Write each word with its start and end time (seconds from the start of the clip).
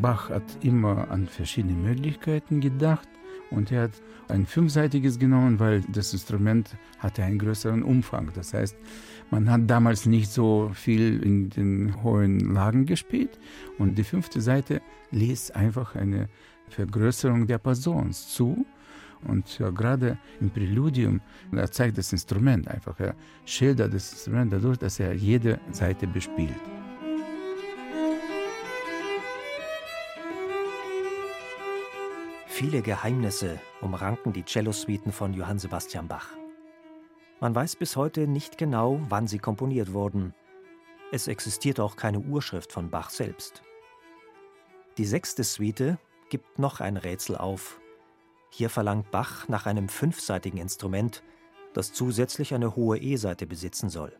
Bach 0.00 0.30
hat 0.30 0.42
immer 0.62 1.10
an 1.10 1.26
verschiedene 1.26 1.74
Möglichkeiten 1.74 2.60
gedacht 2.60 3.08
und 3.50 3.70
er 3.70 3.84
hat 3.84 4.02
ein 4.28 4.46
fünfseitiges 4.46 5.18
genommen, 5.18 5.60
weil 5.60 5.82
das 5.92 6.12
Instrument 6.12 6.76
hatte 6.98 7.22
einen 7.22 7.38
größeren 7.38 7.82
Umfang. 7.82 8.30
Das 8.34 8.54
heißt, 8.54 8.76
man 9.30 9.50
hat 9.50 9.62
damals 9.66 10.06
nicht 10.06 10.30
so 10.30 10.70
viel 10.74 11.22
in 11.22 11.50
den 11.50 12.02
hohen 12.02 12.40
Lagen 12.40 12.86
gespielt 12.86 13.38
und 13.78 13.96
die 13.96 14.04
fünfte 14.04 14.40
Seite 14.40 14.82
ließ 15.10 15.52
einfach 15.52 15.94
eine 15.94 16.28
Vergrößerung 16.68 17.46
der 17.46 17.58
Passons 17.58 18.28
zu. 18.28 18.66
Und 19.26 19.58
ja, 19.58 19.70
gerade 19.70 20.18
im 20.40 20.50
Präludium, 20.50 21.20
er 21.50 21.70
zeigt 21.70 21.98
das 21.98 22.12
Instrument 22.12 22.68
einfach, 22.68 23.00
er 23.00 23.14
schildert 23.44 23.94
das 23.94 24.12
Instrument 24.12 24.52
dadurch, 24.52 24.78
dass 24.78 25.00
er 25.00 25.14
jede 25.14 25.58
Seite 25.72 26.06
bespielt. 26.06 26.75
Viele 32.58 32.80
Geheimnisse 32.80 33.60
umranken 33.82 34.32
die 34.32 34.42
Cellosuiten 34.42 35.12
von 35.12 35.34
Johann 35.34 35.58
Sebastian 35.58 36.08
Bach. 36.08 36.30
Man 37.38 37.54
weiß 37.54 37.76
bis 37.76 37.96
heute 37.96 38.26
nicht 38.26 38.56
genau, 38.56 38.98
wann 39.10 39.26
sie 39.26 39.38
komponiert 39.38 39.92
wurden. 39.92 40.32
Es 41.12 41.28
existiert 41.28 41.80
auch 41.80 41.96
keine 41.96 42.18
Urschrift 42.18 42.72
von 42.72 42.88
Bach 42.88 43.10
selbst. 43.10 43.62
Die 44.96 45.04
sechste 45.04 45.44
Suite 45.44 45.98
gibt 46.30 46.58
noch 46.58 46.80
ein 46.80 46.96
Rätsel 46.96 47.36
auf. 47.36 47.78
Hier 48.48 48.70
verlangt 48.70 49.10
Bach 49.10 49.48
nach 49.48 49.66
einem 49.66 49.90
fünfseitigen 49.90 50.56
Instrument, 50.56 51.22
das 51.74 51.92
zusätzlich 51.92 52.54
eine 52.54 52.74
hohe 52.74 52.96
E-Seite 52.96 53.46
besitzen 53.46 53.90
soll. 53.90 54.18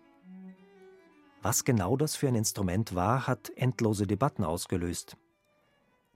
Was 1.41 1.65
genau 1.65 1.97
das 1.97 2.17
für 2.17 2.29
ein 2.29 2.35
Instrument 2.35 2.95
war, 2.95 3.27
hat 3.27 3.51
endlose 3.57 4.07
Debatten 4.07 4.45
ausgelöst. 4.45 5.17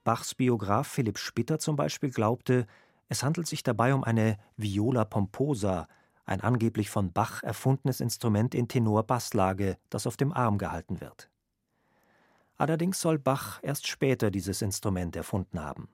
Bachs 0.04 0.34
Biograf 0.34 0.88
Philipp 0.88 1.18
Spitter 1.18 1.58
zum 1.58 1.76
Beispiel 1.76 2.10
glaubte, 2.10 2.66
es 3.08 3.22
handelt 3.22 3.46
sich 3.46 3.62
dabei 3.62 3.92
um 3.92 4.04
eine 4.04 4.38
Viola 4.56 5.04
pomposa, 5.04 5.88
ein 6.24 6.40
angeblich 6.40 6.90
von 6.90 7.12
Bach 7.12 7.42
erfundenes 7.42 8.00
Instrument 8.00 8.54
in 8.54 8.68
Tenor-Basslage, 8.68 9.76
das 9.90 10.06
auf 10.06 10.16
dem 10.16 10.32
Arm 10.32 10.58
gehalten 10.58 11.00
wird. 11.00 11.28
Allerdings 12.56 13.00
soll 13.00 13.18
Bach 13.18 13.58
erst 13.62 13.88
später 13.88 14.30
dieses 14.30 14.62
Instrument 14.62 15.16
erfunden 15.16 15.60
haben. 15.60 15.88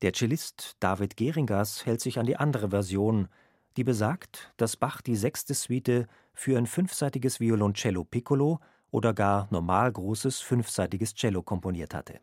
Der 0.00 0.12
Cellist 0.12 0.76
David 0.80 1.16
Geringers 1.16 1.84
hält 1.84 2.00
sich 2.00 2.18
an 2.18 2.26
die 2.26 2.36
andere 2.36 2.70
Version, 2.70 3.28
die 3.76 3.84
besagt, 3.84 4.52
dass 4.56 4.76
Bach 4.76 5.02
die 5.02 5.16
sechste 5.16 5.54
Suite 5.54 6.06
für 6.32 6.56
ein 6.56 6.66
fünfseitiges 6.66 7.40
Violoncello 7.40 8.04
Piccolo 8.04 8.60
oder 8.90 9.12
gar 9.12 9.48
normal 9.50 9.92
großes 9.92 10.40
fünfseitiges 10.40 11.14
Cello 11.14 11.42
komponiert 11.42 11.94
hatte. 11.94 12.20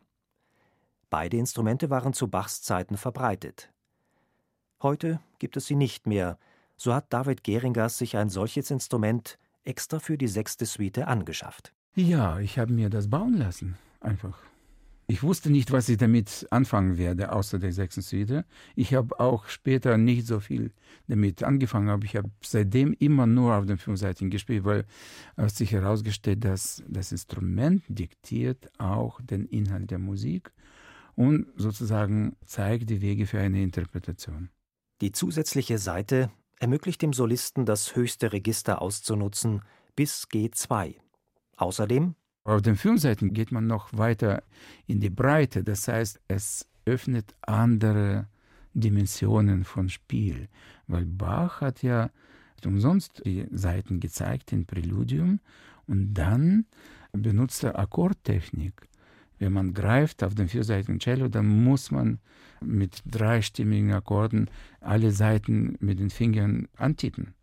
Beide 1.10 1.36
Instrumente 1.36 1.88
waren 1.88 2.12
zu 2.12 2.28
Bachs 2.28 2.62
Zeiten 2.62 2.96
verbreitet. 2.96 3.72
Heute 4.82 5.20
gibt 5.38 5.56
es 5.56 5.66
sie 5.66 5.76
nicht 5.76 6.06
mehr, 6.06 6.38
so 6.76 6.92
hat 6.92 7.12
David 7.12 7.44
Geringers 7.44 7.96
sich 7.96 8.16
ein 8.16 8.28
solches 8.28 8.70
Instrument 8.70 9.38
extra 9.64 9.98
für 9.98 10.18
die 10.18 10.28
sechste 10.28 10.66
Suite 10.66 10.98
angeschafft. 10.98 11.72
Ja, 11.94 12.38
ich 12.40 12.58
habe 12.58 12.72
mir 12.72 12.90
das 12.90 13.08
bauen 13.08 13.34
lassen, 13.34 13.78
einfach. 14.00 14.38
Ich 15.08 15.22
wusste 15.22 15.50
nicht, 15.50 15.70
was 15.70 15.88
ich 15.88 15.98
damit 15.98 16.48
anfangen 16.50 16.98
werde, 16.98 17.30
außer 17.30 17.60
der 17.60 17.72
sechsten 17.72 18.02
Suite. 18.02 18.44
Ich 18.74 18.92
habe 18.92 19.20
auch 19.20 19.46
später 19.46 19.96
nicht 19.98 20.26
so 20.26 20.40
viel 20.40 20.72
damit 21.06 21.44
angefangen, 21.44 21.90
aber 21.90 22.04
ich 22.04 22.16
habe 22.16 22.28
seitdem 22.42 22.92
immer 22.92 23.26
nur 23.26 23.54
auf 23.54 23.66
den 23.66 23.78
Fünfseitigen 23.78 24.30
gespielt, 24.30 24.64
weil 24.64 24.84
es 25.36 25.56
sich 25.56 25.70
herausgestellt, 25.70 26.44
dass 26.44 26.82
das 26.88 27.12
Instrument 27.12 27.84
diktiert 27.88 28.68
auch 28.78 29.20
den 29.20 29.46
Inhalt 29.46 29.92
der 29.92 30.00
Musik 30.00 30.52
und 31.16 31.46
sozusagen 31.56 32.36
zeigt 32.44 32.88
die 32.90 33.00
Wege 33.00 33.26
für 33.26 33.40
eine 33.40 33.62
Interpretation. 33.62 34.50
Die 35.00 35.12
zusätzliche 35.12 35.78
Seite 35.78 36.30
ermöglicht 36.58 37.02
dem 37.02 37.12
Solisten 37.12 37.66
das 37.66 37.96
höchste 37.96 38.32
Register 38.32 38.80
auszunutzen 38.80 39.62
bis 39.94 40.24
G2. 40.32 40.94
Außerdem 41.56 42.14
auf 42.44 42.62
den 42.62 42.76
Fünfseiten 42.76 43.32
geht 43.32 43.50
man 43.50 43.66
noch 43.66 43.88
weiter 43.92 44.44
in 44.86 45.00
die 45.00 45.10
Breite, 45.10 45.64
das 45.64 45.88
heißt, 45.88 46.20
es 46.28 46.68
öffnet 46.84 47.34
andere 47.40 48.28
Dimensionen 48.72 49.64
von 49.64 49.88
Spiel, 49.88 50.48
weil 50.86 51.06
Bach 51.06 51.60
hat 51.60 51.82
ja 51.82 52.10
umsonst 52.64 53.22
die 53.24 53.46
Seiten 53.50 54.00
gezeigt 54.00 54.52
in 54.52 54.64
Präludium 54.64 55.40
und 55.86 56.14
dann 56.14 56.66
benutzt 57.12 57.64
er 57.64 57.78
Akkordtechnik 57.78 58.88
wenn 59.38 59.52
man 59.52 59.74
greift 59.74 60.22
auf 60.22 60.34
den 60.34 60.48
vierseitigen 60.48 60.98
Cello, 60.98 61.28
dann 61.28 61.46
muss 61.46 61.90
man 61.90 62.18
mit 62.60 63.02
dreistimmigen 63.06 63.92
Akkorden 63.92 64.48
alle 64.80 65.10
Seiten 65.10 65.76
mit 65.80 65.98
den 65.98 66.10
Fingern 66.10 66.68
antippen. 66.76 67.34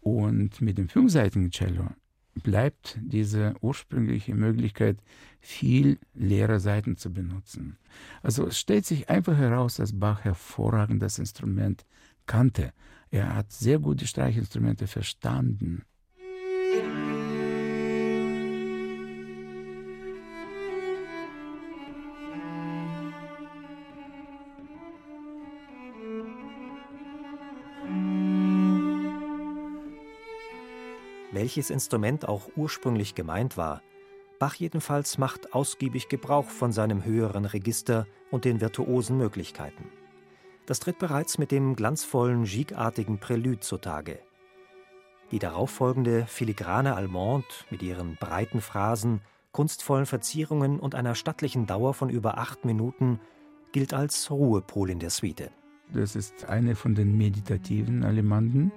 Und 0.00 0.60
mit 0.60 0.78
dem 0.78 0.88
fünfseitigen 0.88 1.50
Cello 1.50 1.88
bleibt 2.34 2.98
diese 3.02 3.54
ursprüngliche 3.60 4.34
Möglichkeit, 4.34 4.98
viel 5.40 5.98
leere 6.14 6.60
Seiten 6.60 6.96
zu 6.96 7.12
benutzen. 7.12 7.78
Also 8.22 8.46
es 8.46 8.58
stellt 8.58 8.86
sich 8.86 9.10
einfach 9.10 9.36
heraus, 9.36 9.76
dass 9.76 9.98
Bach 9.98 10.24
hervorragend 10.24 11.02
das 11.02 11.18
Instrument 11.18 11.84
kannte. 12.26 12.72
Er 13.10 13.34
hat 13.34 13.52
sehr 13.52 13.78
gute 13.78 14.06
Streichinstrumente 14.06 14.86
verstanden. 14.86 15.82
Welches 31.32 31.70
Instrument 31.70 32.28
auch 32.28 32.50
ursprünglich 32.56 33.14
gemeint 33.14 33.56
war. 33.56 33.82
Bach 34.38 34.54
jedenfalls 34.54 35.18
macht 35.18 35.52
ausgiebig 35.54 36.08
Gebrauch 36.08 36.46
von 36.46 36.72
seinem 36.72 37.04
höheren 37.04 37.44
Register 37.44 38.06
und 38.30 38.44
den 38.44 38.60
virtuosen 38.60 39.18
Möglichkeiten. 39.18 39.90
Das 40.66 40.80
tritt 40.80 40.98
bereits 40.98 41.36
mit 41.36 41.50
dem 41.50 41.76
glanzvollen, 41.76 42.44
gigartigen 42.44 43.18
Prälude 43.18 43.60
zutage. 43.60 44.20
Die 45.30 45.38
darauffolgende 45.38 46.26
filigrane 46.26 46.96
Allemande 46.96 47.46
mit 47.70 47.82
ihren 47.82 48.16
breiten 48.16 48.60
Phrasen, 48.60 49.20
kunstvollen 49.52 50.06
Verzierungen 50.06 50.80
und 50.80 50.94
einer 50.94 51.14
stattlichen 51.14 51.66
Dauer 51.66 51.94
von 51.94 52.08
über 52.08 52.38
acht 52.38 52.64
Minuten 52.64 53.20
gilt 53.72 53.94
als 53.94 54.30
Ruhepol 54.30 54.90
in 54.90 54.98
der 54.98 55.10
Suite. 55.10 55.50
Das 55.92 56.14
ist 56.16 56.48
eine 56.48 56.76
von 56.76 56.94
den 56.94 57.16
meditativen 57.16 58.04
Allemanden. 58.04 58.72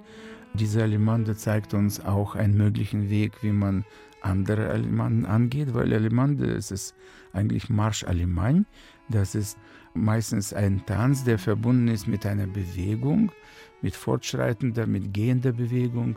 Diese 0.54 0.82
Allemande 0.82 1.36
zeigt 1.36 1.74
uns 1.74 2.00
auch 2.00 2.36
einen 2.36 2.56
möglichen 2.56 3.10
Weg, 3.10 3.42
wie 3.42 3.50
man 3.50 3.84
andere 4.20 4.70
Allemanden 4.70 5.26
angeht, 5.26 5.74
weil 5.74 5.92
Allemande 5.92 6.46
ist 6.46 6.70
es 6.70 6.94
eigentlich 7.32 7.68
Marsch 7.68 8.04
Allemagne. 8.04 8.64
Das 9.08 9.34
ist 9.34 9.58
meistens 9.94 10.52
ein 10.52 10.86
Tanz, 10.86 11.24
der 11.24 11.38
verbunden 11.38 11.88
ist 11.88 12.06
mit 12.06 12.24
einer 12.24 12.46
Bewegung, 12.46 13.32
mit 13.82 13.96
fortschreitender, 13.96 14.86
mit 14.86 15.12
gehender 15.12 15.52
Bewegung. 15.52 16.16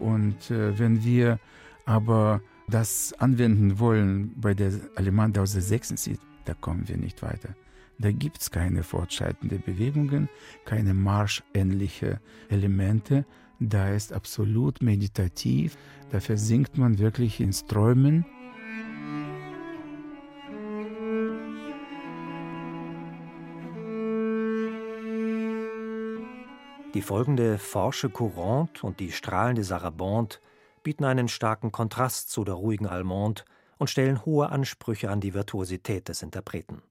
Und 0.00 0.50
äh, 0.50 0.76
wenn 0.78 1.04
wir 1.04 1.38
aber 1.84 2.42
das 2.68 3.14
anwenden 3.18 3.78
wollen 3.78 4.34
bei 4.36 4.52
der 4.52 4.72
Allemande 4.96 5.40
aus 5.40 5.52
der 5.52 5.62
sechsten 5.62 5.96
Zeit, 5.96 6.18
da 6.44 6.54
kommen 6.54 6.88
wir 6.88 6.96
nicht 6.96 7.22
weiter. 7.22 7.54
Da 7.98 8.10
gibt 8.12 8.40
es 8.42 8.50
keine 8.50 8.82
fortschreitenden 8.82 9.62
Bewegungen, 9.62 10.28
keine 10.66 10.92
marschähnlichen 10.92 12.18
Elemente, 12.50 13.24
da 13.60 13.90
ist 13.90 14.12
absolut 14.12 14.82
meditativ, 14.82 15.76
da 16.10 16.20
versinkt 16.20 16.78
man 16.78 16.98
wirklich 16.98 17.40
in 17.40 17.52
Träumen. 17.52 18.24
Die 26.94 27.02
folgende 27.02 27.58
forsche 27.58 28.08
Courante 28.08 28.86
und 28.86 29.00
die 29.00 29.12
strahlende 29.12 29.64
Sarabande 29.64 30.36
bieten 30.82 31.04
einen 31.04 31.28
starken 31.28 31.70
Kontrast 31.70 32.30
zu 32.30 32.42
der 32.42 32.54
ruhigen 32.54 32.86
Allemande 32.86 33.42
und 33.76 33.90
stellen 33.90 34.24
hohe 34.24 34.48
Ansprüche 34.50 35.10
an 35.10 35.20
die 35.20 35.34
Virtuosität 35.34 36.08
des 36.08 36.22
Interpreten. 36.22 36.82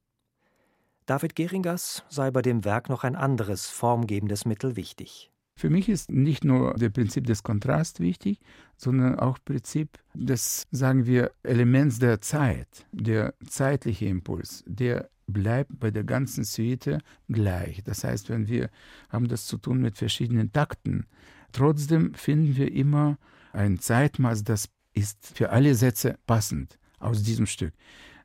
David 1.08 1.36
Geringers 1.36 2.04
sei 2.10 2.30
bei 2.30 2.42
dem 2.42 2.66
Werk 2.66 2.90
noch 2.90 3.04
ein 3.04 3.16
anderes 3.16 3.68
formgebendes 3.68 4.46
Mittel 4.46 4.76
wichtig. 4.76 5.32
Für 5.58 5.70
mich 5.70 5.88
ist 5.88 6.12
nicht 6.12 6.44
nur 6.44 6.74
das 6.74 6.92
Prinzip 6.92 7.26
des 7.28 7.42
Kontrasts 7.42 8.02
wichtig, 8.02 8.42
sondern 8.76 9.18
auch 9.18 9.38
Prinzip 9.44 9.98
des, 10.14 10.68
sagen 10.72 11.06
wir, 11.06 11.32
Elements 11.44 12.00
der 12.00 12.20
Zeit, 12.20 12.86
der 12.92 13.34
zeitliche 13.48 14.06
Impuls, 14.06 14.66
der 14.68 15.10
bleibt 15.28 15.80
bei 15.80 15.92
der 15.92 16.04
ganzen 16.04 16.44
Suite 16.44 17.00
gleich. 17.30 17.84
Das 17.84 18.04
heißt, 18.04 18.30
wenn 18.30 18.48
wir 18.48 18.70
haben 19.10 19.30
das 19.30 19.46
zu 19.46 19.58
tun 19.58 19.82
mit 19.82 19.98
verschiedenen 19.98 20.52
Takten, 20.52 21.06
trotzdem 21.54 22.14
finden 22.16 22.58
wir 22.58 22.74
immer 22.74 23.18
ein 23.54 23.80
Zeitmaß, 23.80 24.44
das 24.44 24.70
ist 24.94 25.32
für 25.36 25.52
alle 25.52 25.74
Sätze 25.76 26.18
passend 26.28 26.78
aus 27.00 27.24
diesem 27.24 27.46
Stück. 27.46 27.74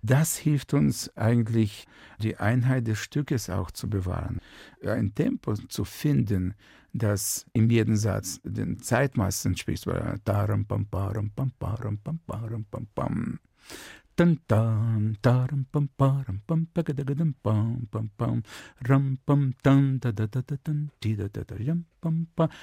Das 0.03 0.37
hilft 0.37 0.75
uns 0.75 1.15
eigentlich, 1.17 1.87
die 2.21 2.37
Einheit 2.37 2.87
des 2.87 2.99
Stückes 2.99 3.51
auch 3.51 3.71
zu 3.71 3.89
bewahren. 3.89 4.39
Ein 4.85 5.15
Tempo 5.15 5.55
zu 5.55 5.85
finden, 5.85 6.55
das 6.93 7.47
in 7.53 7.71
jedem 7.71 7.97
Satz 7.97 8.41
den 8.43 8.81
Zeitmaß 8.81 9.45
entspricht. 9.45 9.87
Taram 10.25 10.65
pam 10.67 10.87
param 10.87 11.31
pam 11.31 11.53
param 11.59 11.99
pam 11.99 12.19
param 12.27 12.65
pam 12.65 12.87
pam. 12.95 13.39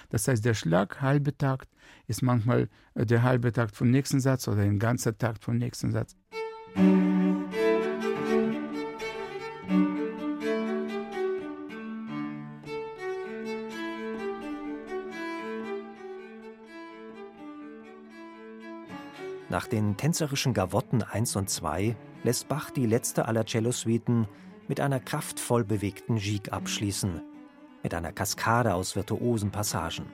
Das 0.10 0.28
heißt, 0.28 0.45
der 0.45 0.54
Schlag, 0.54 1.01
halbe 1.01 1.36
Takt, 1.36 1.69
ist 2.06 2.22
manchmal 2.22 2.69
der 2.94 3.24
halbe 3.24 3.51
Takt 3.51 3.75
vom 3.75 3.90
nächsten 3.90 4.19
Satz 4.19 4.48
oder 4.48 4.62
ein 4.62 4.78
ganzer 4.78 5.18
Takt 5.18 5.44
vom 5.44 5.57
nächsten 5.57 5.92
Satz. 5.92 6.16
Nach 19.50 19.66
den 19.66 19.98
tänzerischen 19.98 20.54
Gavotten 20.54 21.04
1 21.04 21.36
und 21.36 21.50
2 21.50 21.96
lässt 22.24 22.48
Bach 22.48 22.69
die 22.69 22.86
letzte 22.86 23.25
aller 23.25 23.46
Cellosuiten 23.46 24.28
mit 24.68 24.80
einer 24.80 25.00
kraftvoll 25.00 25.64
bewegten 25.64 26.18
Gigue 26.18 26.52
abschließen, 26.52 27.22
mit 27.81 27.94
einer 27.94 28.12
Kaskade 28.12 28.74
aus 28.74 28.96
virtuosen 28.96 29.52
Passagen. 29.52 30.06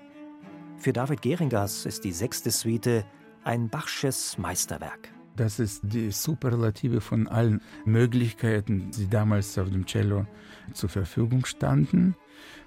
Für 0.77 0.93
David 0.93 1.21
Geringers 1.21 1.85
ist 1.85 2.03
die 2.03 2.11
sechste 2.11 2.51
Suite 2.51 3.05
ein 3.43 3.69
Bachsches 3.69 4.37
Meisterwerk. 4.37 5.12
Das 5.35 5.59
ist 5.59 5.81
die 5.83 6.11
Superlative 6.11 7.01
von 7.01 7.27
allen 7.27 7.61
Möglichkeiten, 7.85 8.91
die 8.91 9.09
damals 9.09 9.57
auf 9.57 9.69
dem 9.69 9.85
Cello 9.85 10.27
zur 10.73 10.89
Verfügung 10.89 11.45
standen, 11.45 12.15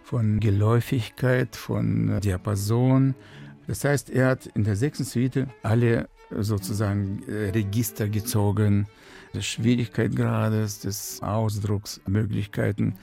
von 0.03 0.41
Geläufigkeit, 0.41 1.55
von 1.55 2.21
Diapason. 2.21 3.15
Das 3.67 3.85
heißt, 3.85 4.11
er 4.11 4.29
hat 4.29 4.47
in 4.47 4.65
der 4.65 4.77
sechsten 4.77 5.05
Suite 5.05 5.47
alle 5.63 6.09
sozusagen 6.31 7.23
äh, 7.29 7.51
Register 7.51 8.09
gezogen, 8.09 8.87
des 9.33 9.47
Schwierigkeitsgrades, 9.47 10.81
des 10.81 11.23
Ausdrucksmöglichkeiten 11.23 12.95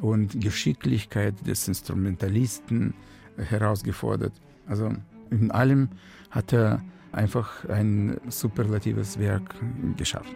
und 0.00 0.40
Geschicklichkeit 0.40 1.34
des 1.46 1.68
Instrumentalisten 1.68 2.94
herausgefordert. 3.36 4.32
Also 4.66 4.92
in 5.30 5.50
allem 5.50 5.88
hat 6.30 6.52
er 6.52 6.82
einfach 7.12 7.64
ein 7.68 8.20
superlatives 8.28 9.18
Werk 9.18 9.54
geschaffen. 9.96 10.34